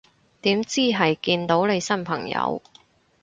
[0.41, 2.63] 點知係見到你新朋友